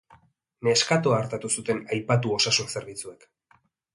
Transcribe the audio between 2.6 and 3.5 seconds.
zerbitzuek.